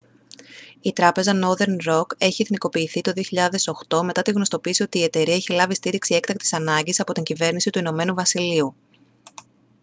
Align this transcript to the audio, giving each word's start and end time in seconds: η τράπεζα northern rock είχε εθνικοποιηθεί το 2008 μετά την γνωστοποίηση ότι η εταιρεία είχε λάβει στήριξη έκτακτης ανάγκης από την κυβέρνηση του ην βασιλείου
η 0.81 0.93
τράπεζα 0.93 1.31
northern 1.43 1.87
rock 1.89 2.05
είχε 2.17 2.43
εθνικοποιηθεί 2.43 3.01
το 3.01 3.11
2008 3.91 4.01
μετά 4.01 4.21
την 4.21 4.33
γνωστοποίηση 4.33 4.83
ότι 4.83 4.99
η 4.99 5.03
εταιρεία 5.03 5.35
είχε 5.35 5.53
λάβει 5.53 5.75
στήριξη 5.75 6.15
έκτακτης 6.15 6.53
ανάγκης 6.53 6.99
από 6.99 7.13
την 7.13 7.23
κυβέρνηση 7.23 7.69
του 7.69 7.79
ην 7.79 8.15
βασιλείου 8.15 8.75